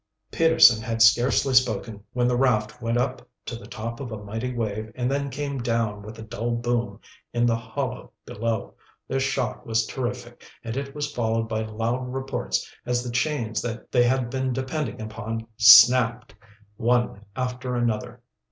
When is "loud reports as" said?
11.65-13.03